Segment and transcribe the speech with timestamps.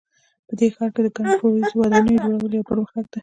[0.47, 3.19] په دې ښار کې د ګڼ پوړیزو ودانیو جوړول یو پرمختګ ده